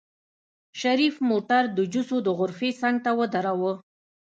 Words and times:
شريف 0.81 1.15
موټر 1.29 1.63
د 1.77 1.79
جوسو 1.93 2.17
د 2.23 2.27
غرفې 2.39 2.69
څنګ 2.81 2.95
ته 3.05 3.11
ودروه. 3.19 3.73